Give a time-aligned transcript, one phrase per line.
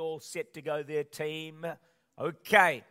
[0.00, 1.64] all set to go there, team?
[2.18, 2.82] Okay.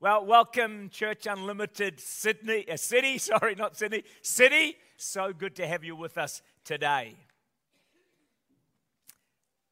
[0.00, 3.18] Well, welcome, Church Unlimited Sydney, uh, City.
[3.18, 4.76] Sorry, not Sydney, City.
[4.96, 7.14] So good to have you with us today.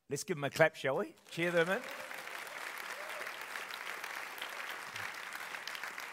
[0.09, 1.15] Let's give them a clap, shall we?
[1.31, 1.79] Cheer them in.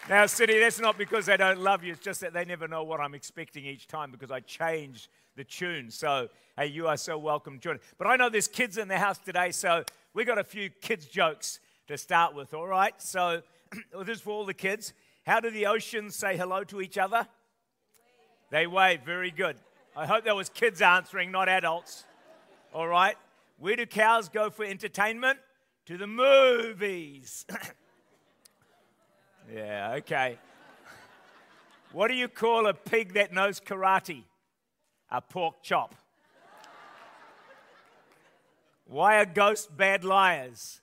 [0.08, 1.92] Now, City, that's not because they don't love you.
[1.92, 5.44] It's just that they never know what I'm expecting each time because I change the
[5.44, 5.90] tune.
[5.90, 7.78] So, hey, you are so welcome join.
[7.98, 11.06] But I know there's kids in the house today, so we got a few kids'
[11.06, 12.94] jokes to start with, all right?
[12.98, 13.42] So,
[14.04, 14.92] this is for all the kids.
[15.26, 17.26] How do the oceans say hello to each other?
[18.50, 19.02] They wave.
[19.02, 19.56] Very good.
[19.96, 22.04] I hope that was kids answering, not adults.
[22.72, 23.16] All right.
[23.58, 25.38] Where do cows go for entertainment?
[25.86, 27.46] To the movies.
[29.54, 30.38] yeah, okay.
[31.92, 34.24] What do you call a pig that knows karate?
[35.10, 35.94] A pork chop.
[38.88, 40.80] Why are ghosts bad liars?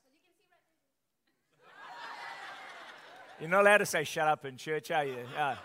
[3.39, 5.17] You're not allowed to say shut up in church, are you?
[5.35, 5.55] Uh,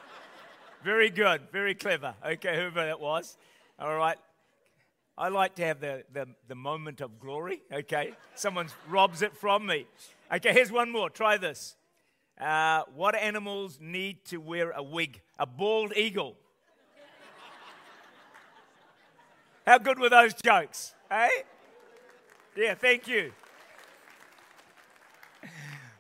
[0.82, 2.14] very good, very clever.
[2.27, 3.36] Okay, whoever that was.
[3.78, 4.16] All right.
[5.19, 7.60] I like to have the, the, the moment of glory.
[7.70, 8.14] Okay.
[8.34, 9.86] Someone robs it from me.
[10.32, 11.10] Okay, here's one more.
[11.10, 11.77] Try this.
[12.41, 15.20] Uh, what animals need to wear a wig?
[15.38, 16.38] A bald eagle.
[19.66, 20.94] How good were those jokes?
[21.10, 21.28] Hey?
[22.61, 23.33] Yeah, thank you.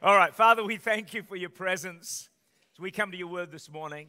[0.02, 2.28] All right, Father, we thank you for your presence.
[2.74, 4.08] As we come to your word this morning,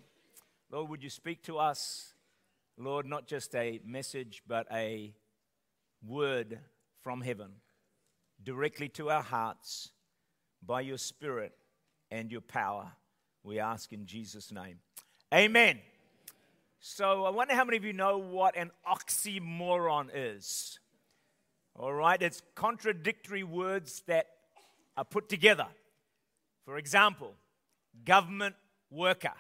[0.70, 2.14] Lord, would you speak to us?
[2.78, 5.14] Lord, not just a message, but a
[6.06, 6.60] word
[7.02, 7.52] from heaven
[8.44, 9.94] directly to our hearts
[10.62, 11.54] by your Spirit
[12.12, 12.92] and your power.
[13.46, 14.80] We ask in Jesus' name.
[15.34, 15.80] Amen.
[16.82, 20.81] So, I wonder how many of you know what an oxymoron is.
[21.76, 24.28] All right, it's contradictory words that
[24.98, 25.68] are put together.
[26.66, 27.34] For example,
[28.06, 28.56] government
[28.90, 29.34] worker.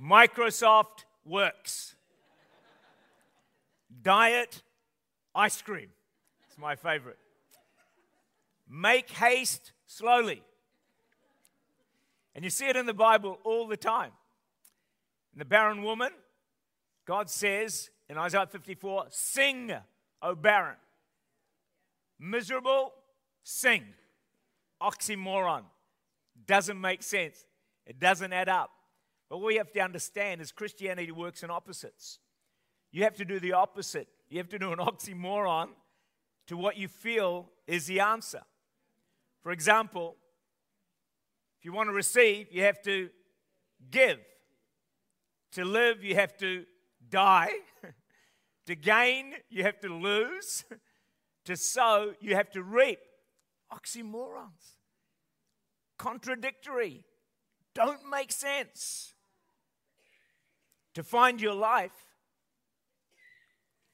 [0.00, 1.94] Microsoft works.
[4.02, 4.62] Diet
[5.34, 5.88] ice cream.
[6.46, 7.18] It's my favorite.
[8.68, 10.42] Make haste slowly.
[12.34, 14.10] And you see it in the Bible all the time.
[15.32, 16.10] In the barren woman,
[17.06, 19.72] God says in Isaiah 54, Sing,
[20.20, 20.76] O barren.
[22.18, 22.92] Miserable,
[23.42, 23.84] sing.
[24.82, 25.62] Oxymoron.
[26.46, 27.44] Doesn't make sense.
[27.86, 28.70] It doesn't add up.
[29.30, 32.18] But what we have to understand is Christianity works in opposites.
[32.92, 34.08] You have to do the opposite.
[34.28, 35.68] You have to do an oxymoron
[36.48, 38.42] to what you feel is the answer.
[39.42, 40.16] For example,
[41.58, 43.10] if you want to receive, you have to
[43.90, 44.18] give.
[45.52, 46.64] To live, you have to
[47.10, 47.52] die.
[48.66, 50.64] to gain, you have to lose.
[51.46, 52.98] To sow, you have to reap.
[53.72, 54.78] Oxymorons.
[55.98, 57.04] Contradictory.
[57.74, 59.14] Don't make sense.
[60.94, 61.92] To find your life,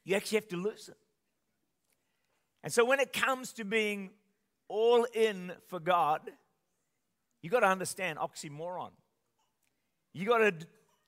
[0.04, 0.96] you actually have to lose it.
[2.62, 4.10] And so when it comes to being
[4.68, 6.20] all in for God,
[7.42, 8.92] you got to understand oxymoron.
[10.12, 10.54] You got to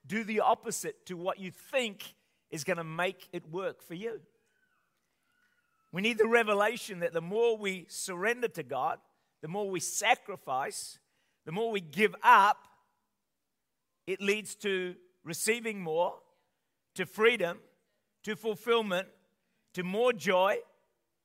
[0.06, 2.14] do the opposite to what you think
[2.50, 4.20] is going to make it work for you.
[5.92, 8.98] We need the revelation that the more we surrender to God,
[9.42, 10.98] the more we sacrifice,
[11.46, 12.58] the more we give up,
[14.06, 16.14] it leads to receiving more,
[16.94, 17.58] to freedom,
[18.24, 19.08] to fulfillment,
[19.74, 20.58] to more joy,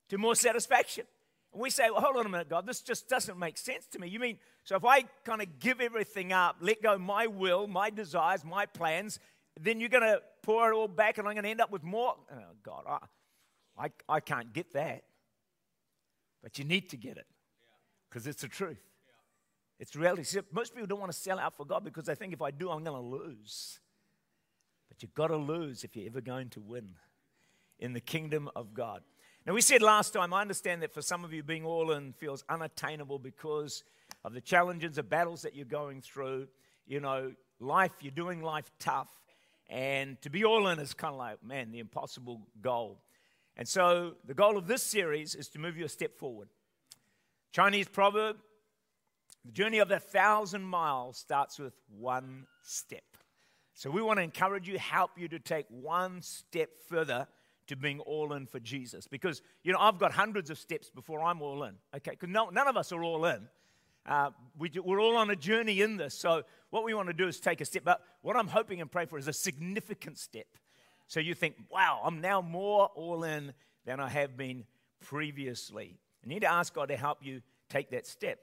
[0.10, 1.06] to more satisfaction.
[1.54, 4.00] And we say, well, hold on a minute, God, this just doesn't make sense to
[4.00, 4.08] me.
[4.08, 7.90] You mean, so if I kind of give everything up, let go my will, my
[7.90, 9.20] desires, my plans,
[9.60, 11.84] then you're going to pour it all back and I'm going to end up with
[11.84, 12.16] more?
[12.32, 15.04] Oh, God, I, I, I can't get that.
[16.44, 17.26] But you need to get it
[18.10, 18.80] because it's the truth.
[19.80, 20.24] It's reality.
[20.24, 22.52] See, most people don't want to sell out for God because they think if I
[22.52, 23.80] do, I'm going to lose.
[24.88, 26.96] But you've got to lose if you're ever going to win
[27.80, 29.02] in the kingdom of God.
[29.46, 32.14] Now, we said last time, I understand that for some of you, being all in
[32.14, 33.84] feels unattainable because
[34.24, 36.48] of the challenges, the battles that you're going through.
[36.86, 39.10] You know, life, you're doing life tough.
[39.70, 43.00] And to be all in is kind of like, man, the impossible goal.
[43.56, 46.50] And so the goal of this series is to move you a step forward.
[47.52, 48.38] Chinese proverb
[49.46, 53.04] the journey of a thousand miles starts with one step.
[53.74, 57.28] So we want to encourage you, help you to take one step further
[57.70, 59.08] to being all in for Jesus.
[59.08, 62.12] Because, you know, I've got hundreds of steps before I'm all in, okay?
[62.12, 63.48] Because no, none of us are all in.
[64.06, 66.14] Uh, we do, we're all on a journey in this.
[66.14, 67.84] So what we want to do is take a step.
[67.84, 70.48] But what I'm hoping and praying for is a significant step
[71.10, 74.64] So you think, wow, I'm now more all in than I have been
[75.02, 75.98] previously.
[76.24, 78.38] You need to ask God to help you take that step,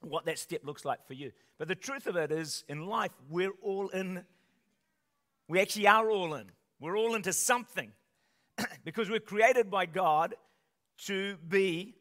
[0.00, 1.32] what that step looks like for you.
[1.58, 4.24] But the truth of it is, in life, we're all in.
[5.48, 6.46] We actually are all in.
[6.80, 7.92] We're all into something
[8.84, 10.34] because we're created by God
[11.06, 11.94] to be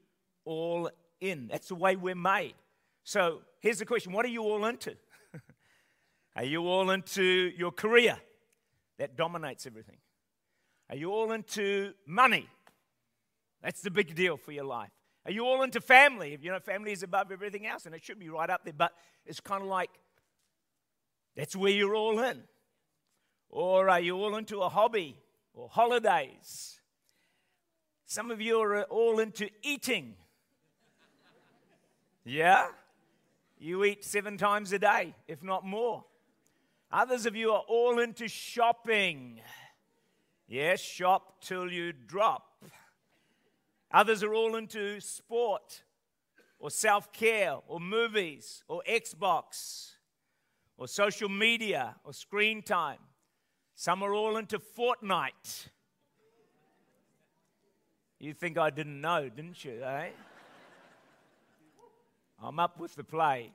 [0.46, 0.90] all
[1.20, 1.48] in.
[1.48, 2.56] That's the way we're made.
[3.04, 4.96] So here's the question What are you all into?
[6.36, 8.18] are you all into your career?
[8.98, 9.98] That dominates everything.
[10.90, 12.48] Are you all into money?
[13.64, 14.92] That's the big deal for your life.
[15.26, 16.38] Are you all into family?
[16.42, 18.92] You know, family is above everything else, and it should be right up there, but
[19.26, 19.90] it's kind of like
[21.36, 22.44] that's where you're all in.
[23.50, 25.18] Or are you all into a hobby
[25.54, 26.80] or holidays?
[28.06, 30.16] Some of you are all into eating.
[32.24, 32.68] Yeah?
[33.58, 36.04] You eat seven times a day, if not more.
[36.92, 39.40] Others of you are all into shopping.
[40.48, 42.66] Yes, shop till you drop.
[43.94, 45.84] Others are all into sport
[46.60, 49.92] or self care or movies or Xbox
[50.78, 53.00] or social media or screen time.
[53.82, 55.70] Some are all into Fortnite.
[58.20, 60.10] You think I didn't know, didn't you, eh?
[62.44, 63.52] I'm up with the play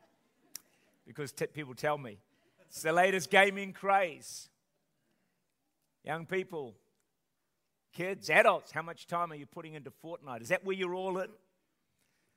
[1.07, 2.19] because t- people tell me
[2.67, 4.49] it's the latest gaming craze.
[6.03, 6.75] Young people,
[7.93, 10.43] kids, adults, how much time are you putting into Fortnite?
[10.43, 11.31] Is that where you're all in?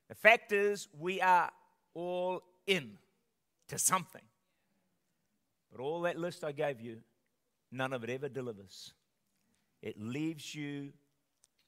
[0.09, 1.50] The fact is, we are
[1.95, 3.00] all in
[3.68, 4.21] to something.
[5.71, 6.97] But all that list I gave you,
[7.71, 8.94] none of it ever delivers.
[9.81, 10.92] It leaves you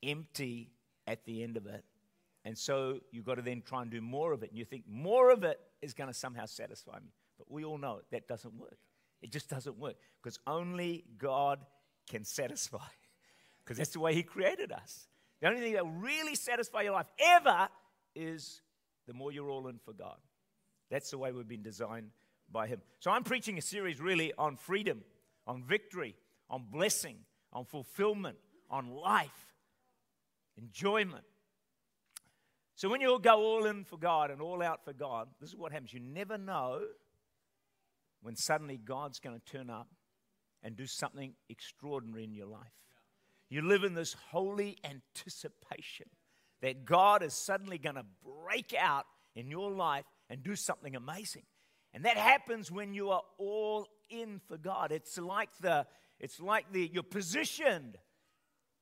[0.04, 0.72] empty
[1.08, 1.84] at the end of it.
[2.44, 4.50] And so you've got to then try and do more of it.
[4.50, 7.12] And you think more of it is going to somehow satisfy me.
[7.38, 8.78] But we all know it, that doesn't work.
[9.22, 11.60] It just doesn't work because only God
[12.10, 12.78] can satisfy
[13.64, 15.08] because that's the way He created us.
[15.42, 17.70] The only thing that will really satisfy your life ever
[18.16, 18.62] is
[19.08, 20.18] the more you're all in for God.
[20.90, 22.10] That's the way we've been designed
[22.52, 22.82] by Him.
[23.00, 25.02] So I'm preaching a series really on freedom,
[25.52, 26.16] on victory,
[26.50, 27.18] on blessing,
[27.52, 28.38] on fulfillment,
[28.70, 29.54] on life,
[30.58, 31.26] enjoyment.
[32.76, 35.58] So when you go all in for God and all out for God, this is
[35.58, 35.94] what happens.
[35.94, 36.80] You never know
[38.22, 39.90] when suddenly God's going to turn up
[40.64, 42.72] and do something extraordinary in your life.
[43.50, 46.06] You live in this holy anticipation
[46.62, 49.06] that God is suddenly going to break out
[49.36, 51.44] in your life and do something amazing.
[51.94, 54.92] And that happens when you are all in for God.
[54.92, 55.88] It's like the
[56.20, 57.98] it's like the you're positioned.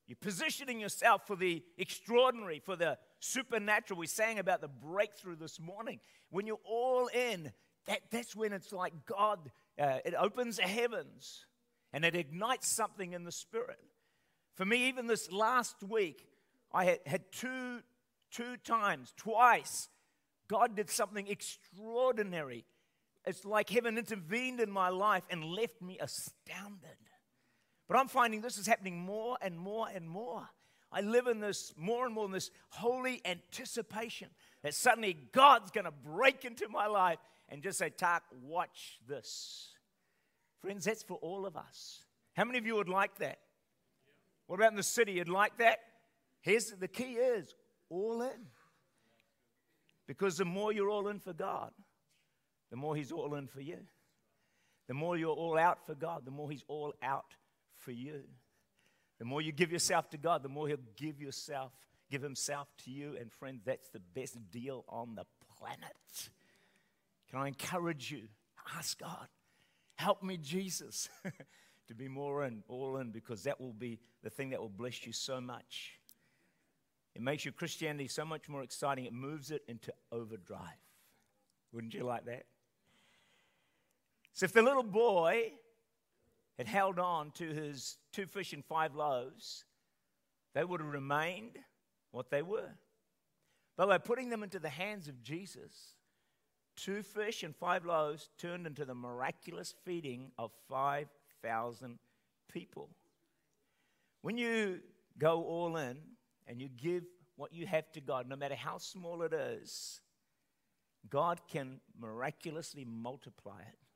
[0.07, 3.99] You're positioning yourself for the extraordinary, for the supernatural.
[3.99, 5.99] We sang about the breakthrough this morning.
[6.31, 7.51] When you're all in,
[7.85, 11.45] that, that's when it's like God, uh, it opens the heavens
[11.93, 13.79] and it ignites something in the spirit.
[14.55, 16.25] For me, even this last week,
[16.73, 17.81] I had, had two,
[18.31, 19.89] two times, twice,
[20.47, 22.65] God did something extraordinary.
[23.25, 26.97] It's like heaven intervened in my life and left me astounded.
[27.87, 30.47] But I'm finding this is happening more and more and more.
[30.91, 34.29] I live in this more and more in this holy anticipation
[34.63, 37.19] that suddenly God's going to break into my life
[37.49, 39.69] and just say, Tak, watch this.
[40.61, 42.03] Friends, that's for all of us.
[42.33, 43.39] How many of you would like that?
[44.47, 45.13] What about in the city?
[45.13, 45.79] You'd like that?
[46.41, 47.53] Here's the key is
[47.89, 48.47] all in.
[50.07, 51.71] Because the more you're all in for God,
[52.69, 53.79] the more He's all in for you.
[54.87, 57.35] The more you're all out for God, the more He's all out
[57.77, 58.21] for you.
[59.19, 61.71] The more you give yourself to God, the more He'll give yourself,
[62.09, 63.15] give Himself to you.
[63.19, 65.25] And friends, that's the best deal on the
[65.57, 66.29] planet.
[67.29, 68.23] Can I encourage you?
[68.77, 69.27] Ask God,
[69.95, 71.09] help me, Jesus,
[71.87, 75.05] to be more in, all in, because that will be the thing that will bless
[75.05, 75.99] you so much.
[77.15, 79.05] It makes your Christianity so much more exciting.
[79.05, 80.61] It moves it into overdrive.
[81.73, 82.45] Wouldn't you like that?
[84.39, 85.51] So, if the little boy
[86.57, 89.65] had held on to his two fish and five loaves,
[90.55, 91.57] they would have remained
[92.11, 92.69] what they were.
[93.75, 95.97] But by putting them into the hands of Jesus,
[96.77, 101.99] two fish and five loaves turned into the miraculous feeding of 5,000
[102.49, 102.91] people.
[104.21, 104.79] When you
[105.17, 105.97] go all in
[106.47, 107.03] and you give
[107.35, 109.99] what you have to God, no matter how small it is,
[111.09, 113.88] God can miraculously multiply it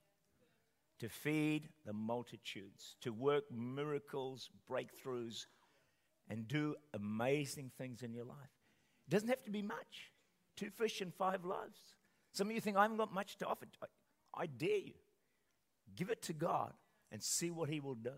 [0.99, 5.45] to feed the multitudes, to work miracles, breakthroughs,
[6.29, 8.37] and do amazing things in your life.
[9.07, 10.11] It doesn't have to be much
[10.55, 11.79] two fish and five loaves.
[12.31, 13.65] Some of you think, I haven't got much to offer.
[13.81, 13.87] I,
[14.35, 14.93] I dare you.
[15.95, 16.73] Give it to God
[17.11, 18.13] and see what He will do.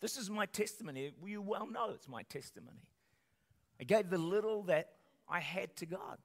[0.00, 1.12] this is my testimony.
[1.24, 2.88] You well know it's my testimony.
[3.80, 4.90] I gave the little that
[5.28, 6.18] I had to God.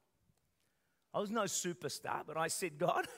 [1.14, 3.08] I was no superstar, but I said, God,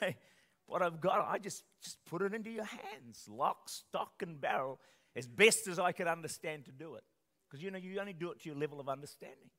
[0.66, 4.80] what I've got, I just, just put it into your hands, lock, stock, and barrel,
[5.14, 7.04] as best as I could understand to do it.
[7.48, 9.50] Because you know, you only do it to your level of understanding.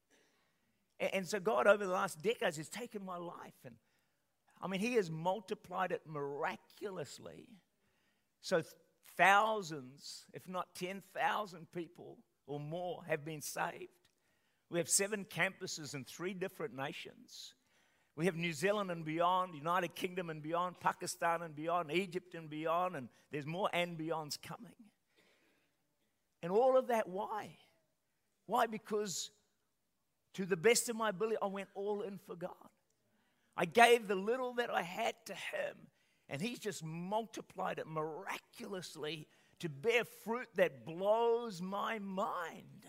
[1.00, 3.54] And, and so, God, over the last decades, has taken my life.
[3.64, 3.76] And
[4.62, 7.48] I mean, He has multiplied it miraculously.
[8.42, 8.64] So,
[9.18, 13.90] thousands, if not 10,000 people or more, have been saved.
[14.70, 17.54] We have seven campuses in three different nations.
[18.16, 22.50] We have New Zealand and beyond, United Kingdom and beyond, Pakistan and beyond, Egypt and
[22.50, 24.72] beyond, and there's more and beyonds coming.
[26.42, 27.58] And all of that, why?
[28.46, 28.68] Why?
[28.68, 29.32] Because
[30.36, 32.52] to the best of my ability, I went all in for God.
[33.58, 35.76] I gave the little that I had to Him,
[36.30, 39.28] and He's just multiplied it miraculously
[39.60, 42.86] to bear fruit that blows my mind.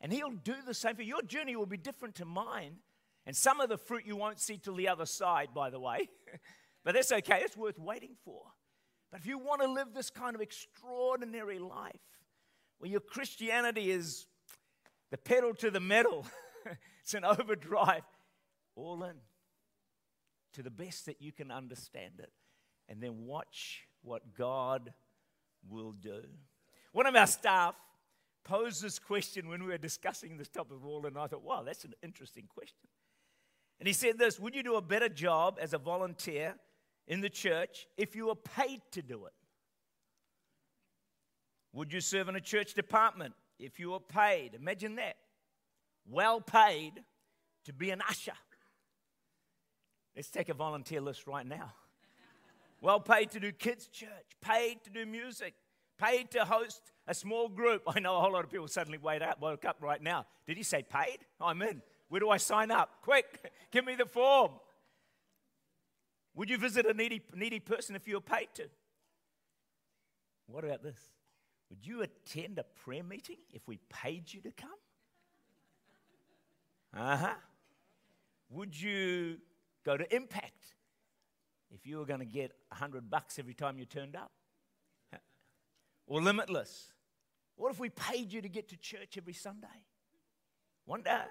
[0.00, 1.08] And He'll do the same for you.
[1.08, 2.78] Your journey will be different to mine
[3.26, 6.08] and some of the fruit you won't see till the other side, by the way.
[6.84, 8.42] but that's okay, it's worth waiting for.
[9.10, 11.94] But if you want to live this kind of extraordinary life,
[12.78, 14.26] where your Christianity is
[15.10, 16.26] the pedal to the metal,
[17.00, 18.02] it's an overdrive,
[18.76, 19.16] all in
[20.54, 22.32] to the best that you can understand it.
[22.88, 24.92] And then watch what God
[25.68, 26.22] will do.
[26.92, 27.74] One of our staff
[28.44, 31.62] posed this question when we were discussing this topic of all, and I thought, wow,
[31.64, 32.88] that's an interesting question.
[33.78, 36.54] And he said this Would you do a better job as a volunteer
[37.06, 39.32] in the church if you were paid to do it?
[41.72, 44.54] Would you serve in a church department if you were paid?
[44.54, 45.16] Imagine that.
[46.06, 47.02] Well paid
[47.64, 48.34] to be an usher.
[50.14, 51.72] Let's take a volunteer list right now.
[52.80, 54.08] Well paid to do kids' church,
[54.40, 55.54] paid to do music,
[55.98, 57.82] paid to host a small group.
[57.86, 60.26] I know a whole lot of people suddenly woke up right now.
[60.46, 61.18] Did he say paid?
[61.40, 61.82] I'm in.
[62.14, 63.02] Where do I sign up?
[63.02, 64.52] Quick, give me the form.
[66.36, 68.68] Would you visit a needy, needy person if you were paid to?
[70.46, 71.10] What about this?
[71.70, 74.70] Would you attend a prayer meeting if we paid you to come?
[76.96, 77.34] Uh huh.
[78.50, 79.38] Would you
[79.84, 80.66] go to Impact
[81.74, 84.30] if you were going to get a hundred bucks every time you turned up?
[86.06, 86.92] Or Limitless?
[87.56, 89.66] What if we paid you to get to church every Sunday?
[90.86, 91.24] Wonder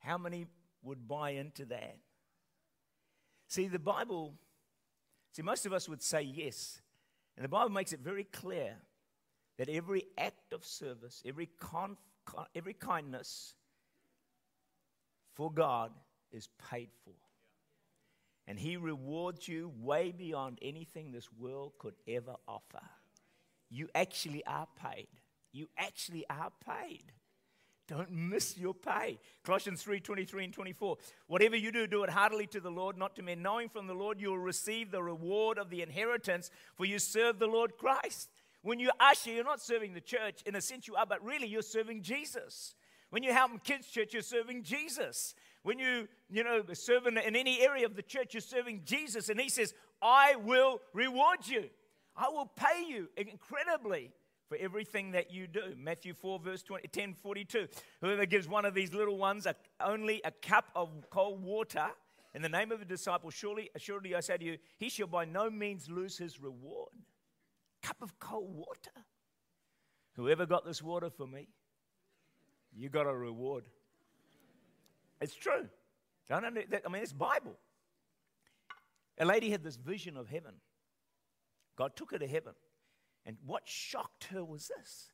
[0.00, 0.46] how many
[0.82, 1.96] would buy into that?
[3.48, 4.34] See, the Bible,
[5.32, 6.80] see, most of us would say yes.
[7.36, 8.76] And the Bible makes it very clear
[9.58, 11.48] that every act of service, every,
[12.54, 13.54] every kindness
[15.34, 15.92] for God
[16.32, 17.14] is paid for.
[18.46, 22.82] And He rewards you way beyond anything this world could ever offer.
[23.68, 25.08] You actually are paid.
[25.52, 27.12] You actually are paid.
[27.90, 29.18] Don't miss your pay.
[29.42, 30.96] Colossians 3 23 and 24.
[31.26, 33.94] Whatever you do, do it heartily to the Lord, not to men, knowing from the
[33.94, 38.30] Lord you will receive the reward of the inheritance, for you serve the Lord Christ.
[38.62, 40.40] When you usher, you're not serving the church.
[40.46, 42.76] In a sense, you are, but really, you're serving Jesus.
[43.10, 45.34] When you help in kids' church, you're serving Jesus.
[45.64, 49.30] When you, you know, serve in, in any area of the church, you're serving Jesus.
[49.30, 51.64] And He says, I will reward you.
[52.16, 54.12] I will pay you incredibly
[54.50, 55.62] for everything that you do.
[55.78, 57.68] Matthew 4, verse 20, 10 42.
[58.00, 61.86] Whoever gives one of these little ones a, only a cup of cold water
[62.34, 65.24] in the name of a disciple, surely, assuredly I say to you, he shall by
[65.24, 66.90] no means lose his reward.
[67.80, 69.04] Cup of cold water.
[70.14, 71.46] Whoever got this water for me,
[72.76, 73.64] you got a reward.
[75.20, 75.68] It's true.
[76.28, 77.56] Don't under, I mean, it's Bible.
[79.16, 80.54] A lady had this vision of heaven.
[81.76, 82.54] God took her to heaven.
[83.30, 85.12] And what shocked her was this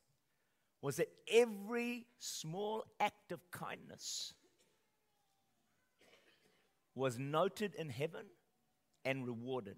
[0.81, 4.33] was that every small act of kindness
[6.95, 8.25] was noted in heaven
[9.05, 9.75] and rewarded.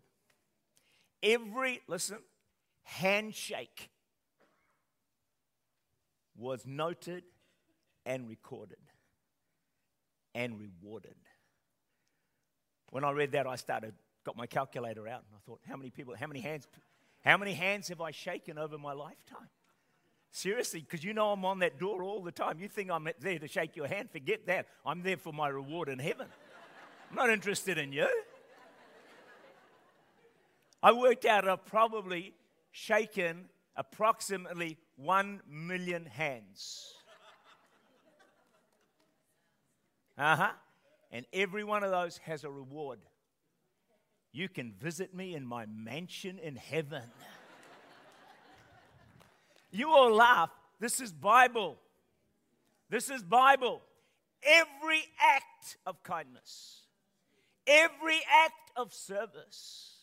[1.22, 2.20] Every, listen,
[2.84, 3.90] handshake
[6.38, 7.26] was noted
[8.06, 8.80] and recorded
[10.34, 11.16] and rewarded.
[12.92, 15.90] When I read that, I started, got my calculator out, and I thought, how many
[15.90, 16.70] people, how many hands
[17.24, 19.50] how many hands have I shaken over my lifetime?
[20.32, 22.60] Seriously, because you know I'm on that door all the time.
[22.60, 24.12] You think I'm there to shake your hand?
[24.12, 24.68] Forget that.
[24.86, 26.28] I'm there for my reward in heaven.
[27.10, 28.08] I'm not interested in you.
[30.82, 32.34] I worked out I've probably
[32.72, 36.94] shaken approximately one million hands.
[40.18, 40.52] Uh huh.
[41.12, 43.00] And every one of those has a reward.
[44.32, 47.04] You can visit me in my mansion in heaven.
[49.72, 50.52] You all laugh.
[50.80, 51.78] This is Bible.
[52.90, 53.82] This is Bible.
[54.44, 56.84] Every act of kindness,
[57.68, 59.96] every act of service.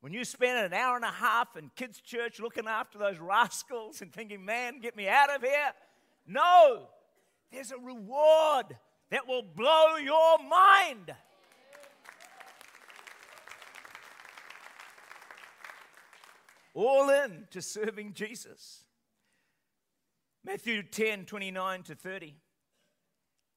[0.00, 4.00] When you spend an hour and a half in kids' church looking after those rascals
[4.00, 5.72] and thinking, man, get me out of here.
[6.26, 6.86] No,
[7.52, 8.76] there's a reward
[9.10, 11.14] that will blow your mind.
[16.74, 18.84] All in to serving Jesus.
[20.44, 22.34] Matthew 10 29 to 30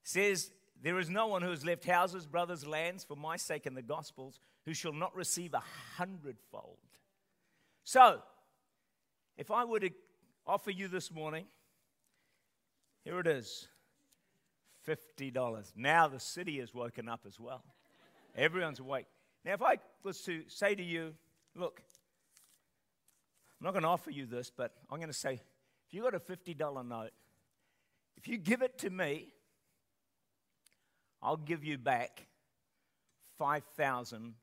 [0.03, 0.51] says,
[0.81, 3.81] There is no one who has left houses, brothers, lands for my sake and the
[3.81, 5.63] gospel's who shall not receive a
[5.97, 6.77] hundredfold.
[7.83, 8.21] So,
[9.37, 9.89] if I were to
[10.45, 11.45] offer you this morning,
[13.03, 13.67] here it is
[14.87, 15.73] $50.
[15.75, 17.63] Now the city is woken up as well.
[18.35, 19.05] Everyone's awake.
[19.45, 21.13] Now, if I was to say to you,
[21.55, 21.81] look,
[23.63, 26.13] I'm not going to offer you this, but I'm going to say, if you got
[26.13, 27.11] a $50 note,
[28.17, 29.29] if you give it to me,
[31.21, 32.27] I'll give you back
[33.39, 34.33] $5,000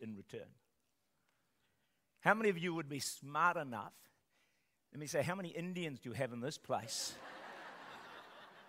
[0.00, 0.48] in return.
[2.20, 3.92] How many of you would be smart enough?
[4.94, 7.12] Let me say, how many Indians do you have in this place?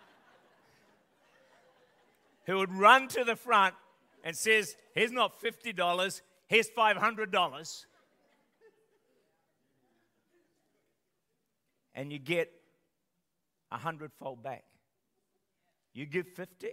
[2.44, 3.74] who would run to the front
[4.24, 7.86] and says, here's not $50, here's $500.
[11.94, 12.50] And you get
[13.70, 14.64] a hundredfold back.
[15.92, 16.68] You give 50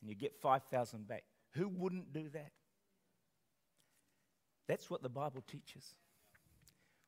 [0.00, 1.24] and you get 5,000 back.
[1.52, 2.52] Who wouldn't do that?
[4.68, 5.94] That's what the Bible teaches.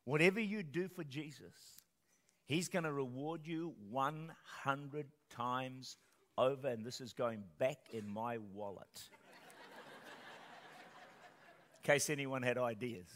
[0.05, 1.55] Whatever you do for Jesus,
[2.47, 5.97] He's going to reward you 100 times
[6.37, 8.85] over, and this is going back in my wallet.
[11.83, 13.07] in case anyone had ideas.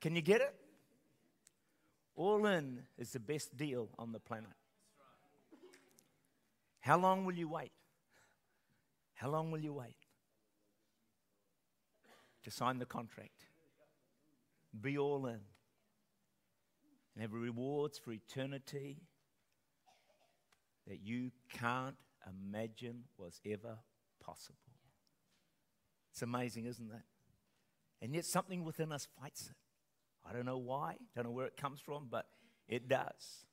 [0.00, 0.54] Can you get it?
[2.14, 4.50] All in is the best deal on the planet.
[6.80, 7.72] How long will you wait?
[9.14, 9.96] How long will you wait
[12.44, 13.46] to sign the contract?
[14.80, 15.40] Be all in
[17.14, 18.98] and have rewards for eternity
[20.86, 23.78] that you can't imagine was ever
[24.20, 24.58] possible.
[26.12, 27.02] It's amazing, isn't it?
[28.00, 29.56] And yet something within us fights it.
[30.28, 32.26] I don't know why, don't know where it comes from, but
[32.68, 33.46] it does.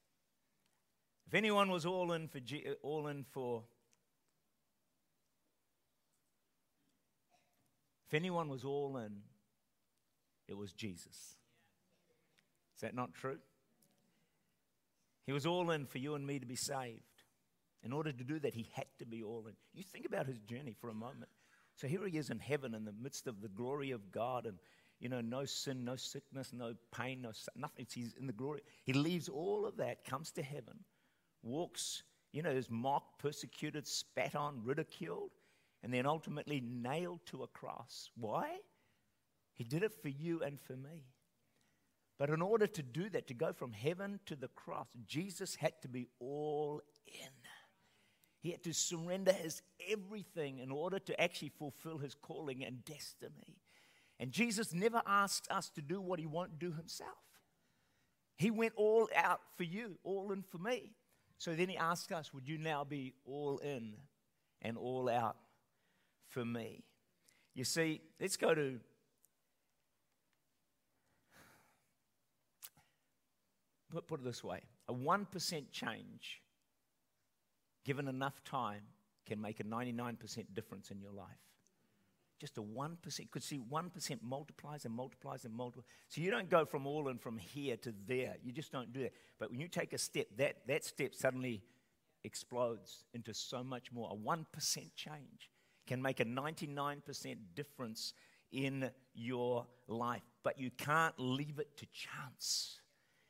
[1.28, 2.40] If anyone was all in for
[2.84, 3.64] all in for
[8.08, 9.22] if anyone was all in,
[10.48, 11.38] it was Jesus.
[12.76, 13.40] Is that not true?
[15.26, 17.02] He was all in for you and me to be saved.
[17.84, 19.54] In order to do that, he had to be all in.
[19.74, 21.30] You think about his journey for a moment.
[21.76, 24.58] So here he is in heaven in the midst of the glory of God and,
[25.00, 27.86] you know, no sin, no sickness, no pain, no nothing.
[27.94, 28.62] He's in the glory.
[28.84, 30.80] He leaves all of that, comes to heaven,
[31.44, 35.32] walks, you know, is mocked, persecuted, spat on, ridiculed,
[35.84, 38.10] and then ultimately nailed to a cross.
[38.16, 38.58] Why?
[39.54, 41.06] He did it for you and for me.
[42.18, 45.74] But in order to do that, to go from heaven to the cross, Jesus had
[45.82, 47.30] to be all in.
[48.40, 53.58] He had to surrender his everything in order to actually fulfill his calling and destiny.
[54.20, 57.12] And Jesus never asked us to do what he won't do himself.
[58.38, 60.92] He went all out for you, all in for me.
[61.38, 63.94] So then he asked us, Would you now be all in
[64.62, 65.38] and all out
[66.28, 66.84] for me?
[67.54, 68.80] You see, let's go to
[73.90, 76.42] put, it this way a 1% change,
[77.86, 78.82] given enough time,
[79.26, 81.28] can make a 99% difference in your life.
[82.46, 83.32] Just a 1%.
[83.32, 85.88] Could see 1% multiplies and multiplies and multiplies.
[86.10, 88.36] So you don't go from all in from here to there.
[88.44, 89.14] You just don't do that.
[89.40, 91.64] But when you take a step, that, that step suddenly
[92.24, 94.12] explodes into so much more.
[94.12, 94.46] A 1%
[94.96, 95.50] change
[95.88, 98.14] can make a 99% difference
[98.52, 100.22] in your life.
[100.44, 102.80] But you can't leave it to chance.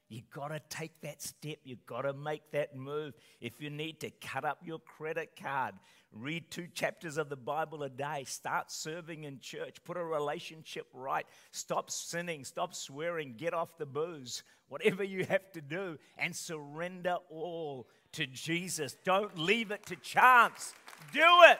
[0.07, 1.57] You got to take that step.
[1.63, 3.13] You got to make that move.
[3.41, 5.73] If you need to cut up your credit card,
[6.11, 10.85] read two chapters of the Bible a day, start serving in church, put a relationship
[10.93, 16.35] right, stop sinning, stop swearing, get off the booze, whatever you have to do, and
[16.35, 18.95] surrender all to Jesus.
[19.03, 20.73] Don't leave it to chance.
[21.13, 21.59] Do it.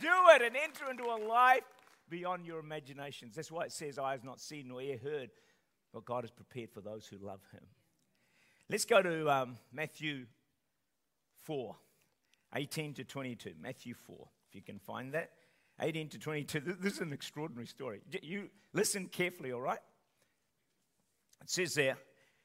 [0.00, 1.64] do it and enter into a life
[2.08, 3.34] beyond your imaginations.
[3.34, 5.30] That's why it says, have not seen nor ear heard
[5.94, 7.62] what God has prepared for those who love Him.
[8.68, 10.26] Let's go to um, Matthew
[11.42, 11.76] 4,
[12.56, 13.52] 18 to 22.
[13.60, 14.16] Matthew 4,
[14.48, 15.30] if you can find that.
[15.80, 16.60] 18 to 22.
[16.80, 18.00] This is an extraordinary story.
[18.22, 19.78] You listen carefully, all right?
[21.42, 21.96] It says there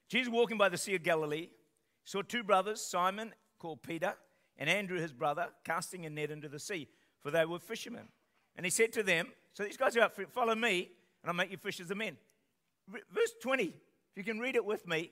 [0.10, 1.50] Jesus walking by the Sea of Galilee
[2.04, 4.14] saw two brothers, Simon called Peter,
[4.58, 6.88] and Andrew his brother, casting a net into the sea,
[7.20, 8.08] for they were fishermen.
[8.56, 10.90] And he said to them, So these guys are out, follow me,
[11.22, 12.18] and I'll make you fishers of men.
[12.89, 13.73] Verse 20, if
[14.15, 15.12] you can read it with me,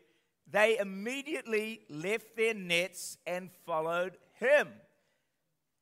[0.50, 4.70] they immediately left their nets and followed him.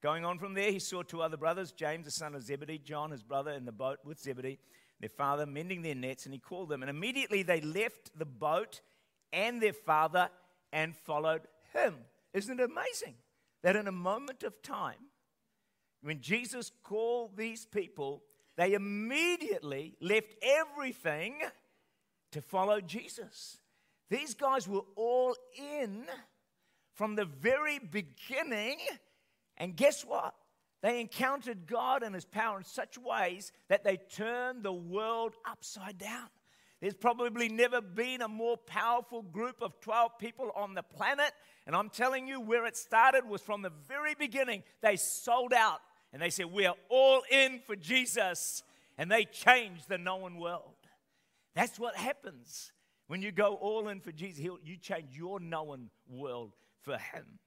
[0.02, 3.12] Going on from there, he saw two other brothers, James, the son of Zebedee, John,
[3.12, 4.60] his brother, in the boat with Zebedee,
[5.00, 6.84] their father, mending their nets, and he called them.
[6.84, 8.82] And immediately they left the boat
[9.34, 10.30] and their father
[10.72, 11.42] and followed
[11.74, 11.96] him.
[12.34, 13.16] Isn't it amazing
[13.64, 15.10] that in a moment of time,
[16.02, 18.24] when Jesus called these people,
[18.58, 21.42] they immediately left everything
[22.36, 23.58] to follow Jesus?
[24.10, 26.06] These guys were all in
[26.94, 28.78] from the very beginning.
[29.58, 30.36] And guess what?
[30.82, 35.98] They encountered God and His power in such ways that they turned the world upside
[35.98, 36.28] down.
[36.82, 41.32] There's probably never been a more powerful group of 12 people on the planet.
[41.66, 44.62] And I'm telling you, where it started was from the very beginning.
[44.82, 45.80] They sold out
[46.14, 48.62] and they said, We are all in for Jesus.
[48.98, 50.75] And they changed the known world.
[51.56, 52.72] That's what happens
[53.08, 54.44] when you go all in for Jesus.
[54.44, 57.40] you change your known world for Him.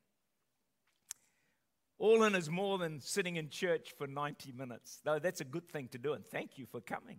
[1.98, 5.68] All in is more than sitting in church for 90 minutes, though that's a good
[5.68, 7.18] thing to do, and thank you for coming.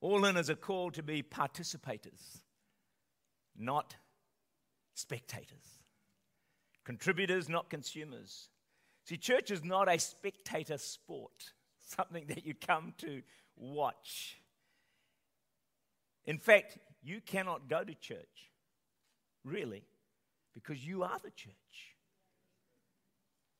[0.00, 2.42] All in is a call to be participators,
[3.58, 3.96] not
[4.94, 5.80] spectators.
[6.84, 8.50] Contributors, not consumers.
[9.04, 11.52] See, church is not a spectator sport,
[11.84, 13.22] something that you come to
[13.56, 14.38] watch.
[16.26, 18.50] In fact, you cannot go to church,
[19.44, 19.84] really,
[20.54, 21.54] because you are the church.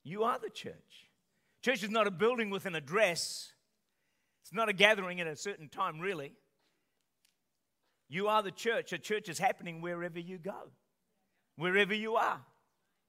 [0.02, 1.08] You are the church.
[1.62, 3.52] Church is not a building with an address,
[4.42, 6.32] it's not a gathering at a certain time, really.
[8.08, 8.92] You are the church.
[8.92, 10.70] A church is happening wherever you go,
[11.56, 12.40] wherever you are,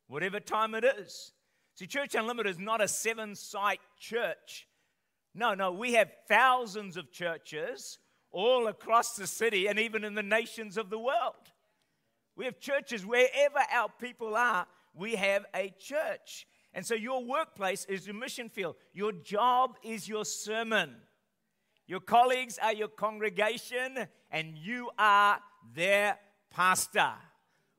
[0.07, 1.33] whatever time it is.
[1.75, 4.67] See, Church Unlimited is not a seven site church.
[5.35, 7.99] No, no, we have thousands of churches
[8.31, 11.51] all across the city and even in the nations of the world.
[12.37, 16.47] We have churches wherever our people are, we have a church.
[16.73, 18.75] And so your workplace is your mission field.
[18.93, 20.95] Your job is your sermon.
[21.87, 25.39] Your colleagues are your congregation, and you are
[25.75, 26.17] their
[26.49, 27.13] pastor.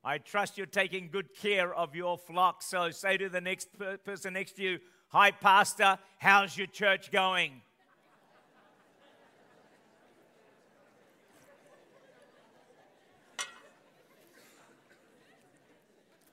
[0.03, 2.63] I trust you're taking good care of your flock.
[2.63, 3.67] So say to the next
[4.05, 4.79] person next to you,
[5.11, 7.61] Hi, Pastor, how's your church going?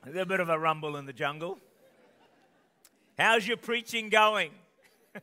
[0.05, 1.57] A bit of a rumble in the jungle.
[3.17, 4.51] How's your preaching going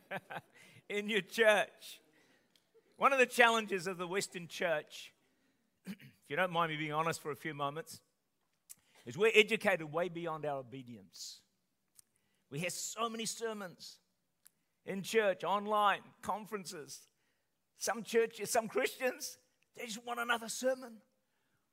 [0.89, 2.01] in your church?
[2.97, 5.13] One of the challenges of the Western church,
[5.85, 5.95] if
[6.27, 8.01] you don't mind me being honest for a few moments,
[9.05, 11.41] is we're educated way beyond our obedience.
[12.53, 13.97] We hear so many sermons
[14.85, 16.99] in church, online, conferences.
[17.79, 19.39] Some churches, some Christians,
[19.75, 20.97] they just want another sermon.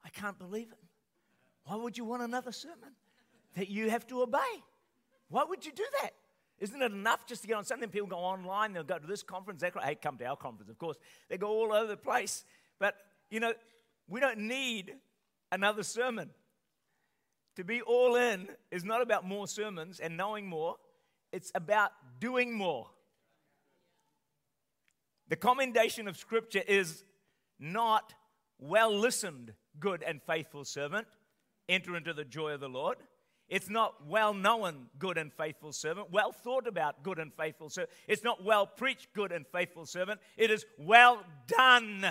[0.02, 0.78] I can't believe it.
[1.64, 2.94] Why would you want another sermon
[3.56, 4.38] that you have to obey?
[5.28, 6.12] Why would you do that?
[6.58, 7.90] Isn't it enough just to get on something?
[7.90, 10.78] People go online, they'll go to this conference, they hey, come to our conference, of
[10.78, 10.96] course.
[11.28, 12.42] They go all over the place.
[12.78, 12.94] But,
[13.28, 13.52] you know,
[14.08, 14.94] we don't need
[15.52, 16.30] another sermon.
[17.56, 20.76] To be all in is not about more sermons and knowing more,
[21.32, 22.88] it's about doing more.
[25.28, 27.04] The commendation of Scripture is
[27.58, 28.14] not
[28.58, 31.06] well listened, good and faithful servant
[31.70, 32.98] enter into the joy of the Lord.
[33.48, 37.90] It's not well known, good and faithful servant, well thought about, good and faithful servant.
[38.06, 40.20] It's not well preached, good and faithful servant.
[40.36, 42.06] It is well done,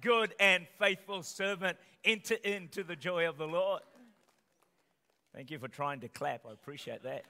[0.00, 1.76] good and faithful servant.
[2.04, 3.82] Enter into the joy of the Lord.
[5.38, 6.46] Thank you for trying to clap.
[6.48, 7.22] I appreciate that.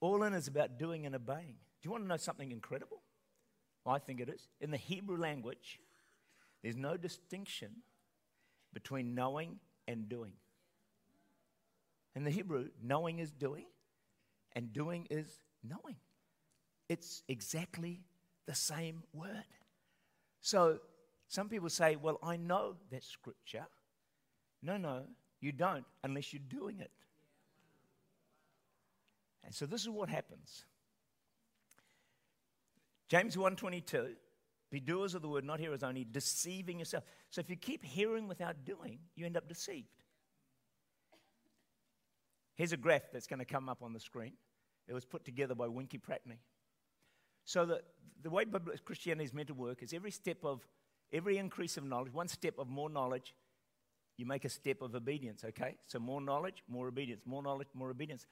[0.00, 1.56] All in is about doing and obeying.
[1.82, 3.02] Do you want to know something incredible?
[3.84, 4.48] I think it is.
[4.58, 5.80] In the Hebrew language,
[6.62, 7.82] there's no distinction
[8.72, 10.32] between knowing and doing.
[12.16, 13.66] In the Hebrew, knowing is doing,
[14.54, 15.26] and doing is
[15.62, 15.96] knowing.
[16.88, 18.00] It's exactly
[18.46, 19.44] the same word.
[20.40, 20.78] So
[21.28, 23.66] some people say, Well, I know that scripture.
[24.62, 25.02] No, no,
[25.40, 26.90] you don't unless you're doing it.
[29.44, 30.64] And so this is what happens.
[33.08, 34.14] James 122
[34.70, 37.02] be doers of the word, not hearers only, deceiving yourself.
[37.30, 39.88] So if you keep hearing without doing, you end up deceived.
[42.54, 44.34] Here's a graph that's going to come up on the screen.
[44.86, 46.38] It was put together by Winkie Pratney.
[47.44, 47.80] So the,
[48.22, 48.44] the way
[48.84, 50.66] Christianity is meant to work is every step of,
[51.12, 53.34] every increase of knowledge, one step of more knowledge,
[54.20, 55.76] you make a step of obedience, okay?
[55.86, 58.26] So more knowledge, more obedience, more knowledge, more obedience.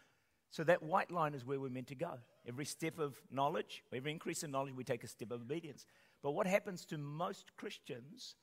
[0.51, 2.19] So that white line is where we're meant to go.
[2.47, 5.87] Every step of knowledge, every increase in knowledge, we take a step of obedience.
[6.23, 8.37] But what happens to most Christians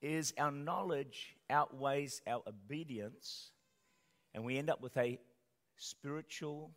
[0.00, 3.52] is our knowledge outweighs our obedience,
[4.34, 5.18] and we end up with a
[5.76, 6.72] spiritual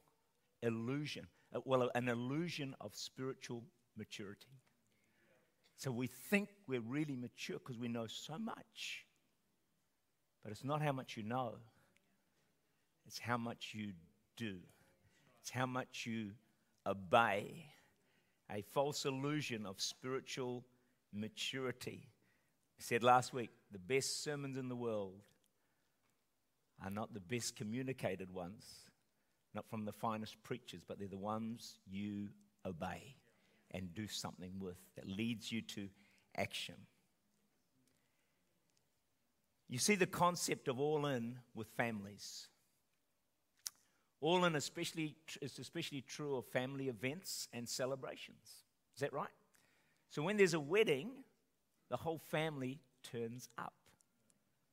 [0.61, 1.27] illusion.
[1.53, 3.63] Uh, well, an illusion of spiritual
[3.97, 4.47] maturity.
[5.77, 9.04] So we think we're really mature because we know so much.
[10.45, 11.55] But it's not how much you know,
[13.07, 13.93] it's how much you
[14.37, 14.57] do,
[15.41, 16.33] it's how much you
[16.85, 17.65] obey.
[18.51, 20.63] A false illusion of spiritual
[21.11, 22.11] maturity.
[22.79, 25.23] I said last week the best sermons in the world
[26.83, 28.65] are not the best communicated ones,
[29.55, 32.29] not from the finest preachers, but they're the ones you
[32.67, 33.15] obey
[33.71, 35.89] and do something with that leads you to
[36.37, 36.75] action.
[39.67, 42.47] You see the concept of all in with families.
[44.21, 48.63] All in especially, is especially true of family events and celebrations.
[48.95, 49.27] Is that right?
[50.09, 51.09] So when there's a wedding,
[51.89, 53.73] the whole family turns up,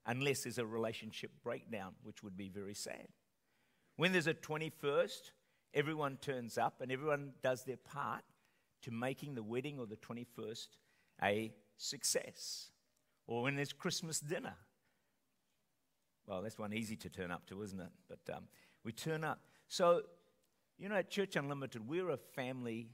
[0.06, 3.08] unless there's a relationship breakdown, which would be very sad.
[3.96, 5.32] When there's a 21st,
[5.74, 8.22] everyone turns up and everyone does their part
[8.82, 10.68] to making the wedding or the 21st
[11.22, 12.70] a success.
[13.26, 14.54] Or when there's Christmas dinner.
[16.26, 17.90] Well, that's one easy to turn up to, isn't it?
[18.08, 18.44] But um,
[18.84, 19.40] we turn up.
[19.68, 20.02] So,
[20.78, 22.90] you know, at Church Unlimited, we're a family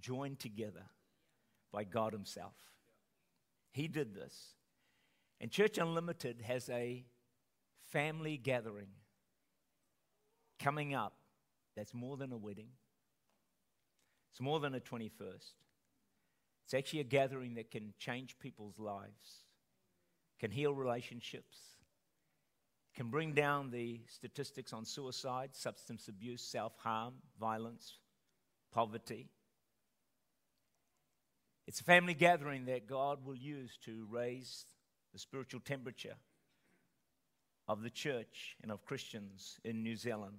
[0.00, 0.84] joined together
[1.72, 2.54] by God Himself.
[3.72, 4.54] He did this.
[5.40, 7.04] And Church Unlimited has a
[7.92, 8.88] family gathering
[10.58, 11.14] coming up
[11.76, 12.70] that's more than a wedding,
[14.32, 15.52] it's more than a 21st.
[16.64, 19.40] It's actually a gathering that can change people's lives,
[20.38, 21.56] can heal relationships,
[22.98, 27.98] can bring down the statistics on suicide, substance abuse, self harm, violence,
[28.72, 29.28] poverty.
[31.68, 34.64] It's a family gathering that God will use to raise
[35.12, 36.16] the spiritual temperature
[37.68, 40.38] of the church and of Christians in New Zealand.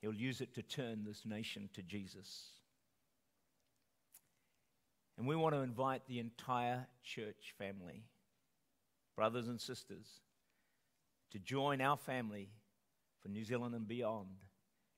[0.00, 2.50] He'll use it to turn this nation to Jesus.
[5.18, 8.04] And we want to invite the entire church family,
[9.16, 10.20] brothers and sisters,
[11.30, 12.50] to join our family
[13.20, 14.28] for New Zealand and beyond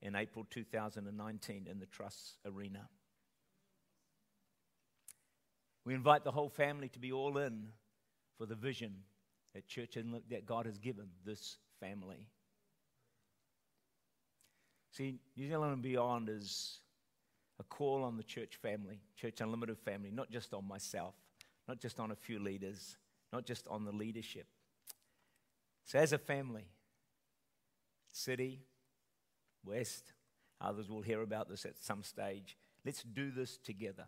[0.01, 2.87] in April 2019 in the Trust Arena.
[5.85, 7.67] We invite the whole family to be all in
[8.37, 8.93] for the vision
[9.53, 12.27] that church and that God has given this family.
[14.91, 16.79] See, New Zealand and beyond is
[17.59, 21.15] a call on the church family, Church Unlimited family, not just on myself,
[21.67, 22.97] not just on a few leaders,
[23.31, 24.47] not just on the leadership.
[25.85, 26.65] So, as a family,
[28.11, 28.61] city,
[29.65, 30.13] west,
[30.59, 32.57] others will hear about this at some stage.
[32.85, 34.05] Let's do this together.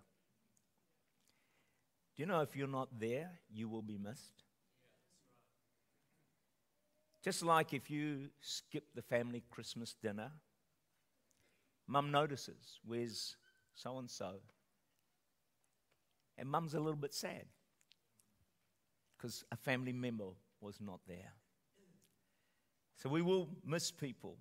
[2.15, 4.43] Do you know if you're not there, you will be missed?
[7.23, 10.31] Just like if you skip the family Christmas dinner,
[11.87, 13.35] mum notices, where's
[13.73, 14.33] so and so?
[16.37, 17.45] And mum's a little bit sad
[19.15, 21.33] because a family member was not there.
[22.95, 24.37] So we will miss people.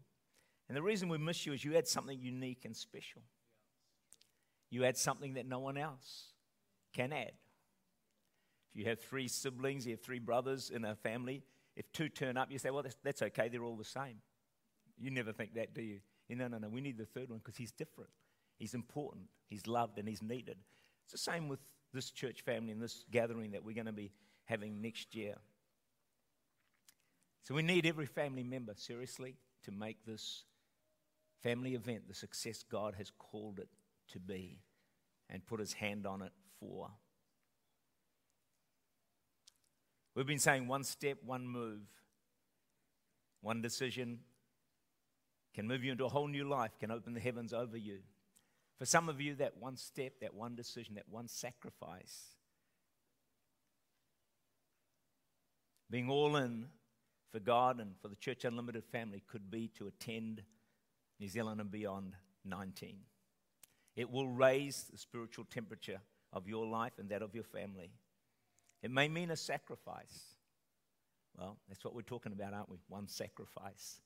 [0.69, 3.23] And the reason we miss you is you had something unique and special.
[4.71, 6.29] You had something that no one else
[6.95, 7.33] can add.
[8.73, 11.43] If you have three siblings, you have three brothers in a family,
[11.77, 14.17] if two turn up, you say, well, that's, that's okay, they're all the same.
[14.99, 16.01] You never think that, do you?
[16.29, 18.11] you no, no, no, we need the third one because he's different.
[18.59, 20.57] He's important, he's loved, and he's needed.
[21.05, 21.61] It's the same with
[21.93, 24.13] this church family and this gathering that we're going to be
[24.45, 25.35] having next year.
[27.43, 30.45] So we need every family member, seriously, to make this
[31.43, 33.69] family event the success God has called it
[34.13, 34.61] to be
[35.29, 36.91] and put his hand on it for.
[40.15, 41.81] We've been saying one step, one move,
[43.41, 44.21] one decision
[45.55, 47.99] can move you into a whole new life, can open the heavens over you.
[48.79, 52.37] For some of you, that one step, that one decision, that one sacrifice,
[55.91, 56.67] being all in
[57.33, 60.43] for God and for the Church Unlimited family could be to attend
[61.19, 62.15] New Zealand and beyond
[62.45, 62.97] 19.
[63.97, 66.01] It will raise the spiritual temperature
[66.33, 67.91] of your life and that of your family.
[68.83, 70.37] It may mean a sacrifice.
[71.39, 72.79] Well, that's what we're talking about, aren't we?
[72.89, 74.01] One sacrifice.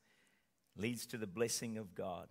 [0.76, 2.28] leads to the blessing of God.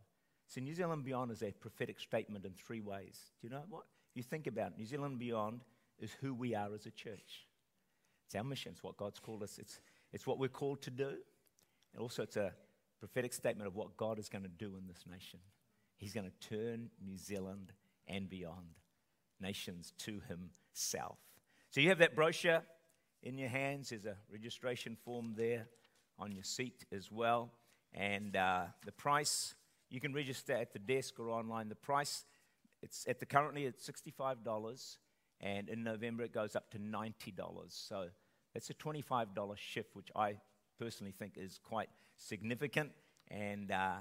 [0.47, 3.19] So, New Zealand Beyond is a prophetic statement in three ways.
[3.41, 3.83] Do you know what?
[4.13, 5.61] You think about it, New Zealand Beyond
[5.99, 7.47] is who we are as a church.
[8.25, 9.79] It's our mission, it's what God's called us, it's,
[10.13, 11.09] it's what we're called to do.
[11.93, 12.53] And also, it's a
[12.99, 15.39] prophetic statement of what God is going to do in this nation.
[15.97, 17.71] He's going to turn New Zealand
[18.07, 18.79] and beyond
[19.39, 21.17] nations to Himself.
[21.69, 22.63] So, you have that brochure
[23.23, 23.89] in your hands.
[23.89, 25.67] There's a registration form there
[26.17, 27.51] on your seat as well.
[27.93, 29.55] And uh, the price,
[29.89, 31.69] you can register at the desk or online.
[31.69, 32.25] The price,
[32.81, 34.97] it's at the currently it's $65,
[35.41, 37.13] and in November it goes up to $90.
[37.69, 38.07] So
[38.55, 40.37] that's a $25 shift, which I
[40.79, 42.91] personally think is quite significant,
[43.29, 43.97] and uh,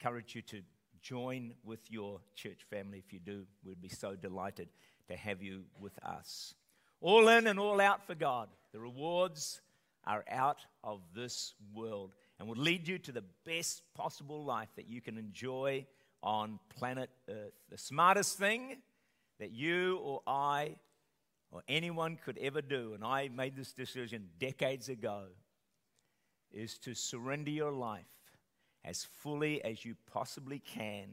[0.00, 0.60] encourage you to
[1.00, 2.98] join with your church family.
[2.98, 4.68] If you do, we'd be so delighted
[5.06, 6.54] to have you with us.
[7.00, 8.48] All in and all out for God.
[8.72, 9.60] The rewards
[10.04, 14.88] are out of this world and will lead you to the best possible life that
[14.88, 15.86] you can enjoy
[16.24, 17.52] on planet Earth.
[17.70, 18.78] The smartest thing
[19.38, 20.74] that you or I
[21.54, 25.26] or anyone could ever do, and I made this decision decades ago,
[26.50, 28.04] is to surrender your life
[28.84, 31.10] as fully as you possibly can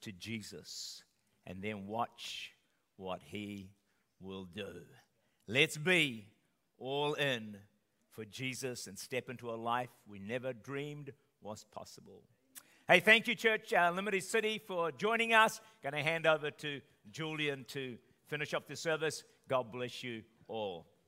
[0.00, 1.04] to Jesus
[1.46, 2.50] and then watch
[2.96, 3.70] what He
[4.20, 4.82] will do.
[5.46, 6.26] Let's be
[6.78, 7.56] all in
[8.10, 12.24] for Jesus and step into a life we never dreamed was possible.
[12.88, 15.60] Hey, thank you, Church uh, Limited City, for joining us.
[15.80, 16.80] Going to hand over to
[17.12, 19.22] Julian to finish off the service.
[19.48, 20.86] God bless you all.